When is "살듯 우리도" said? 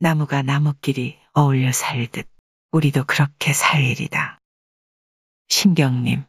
1.72-3.02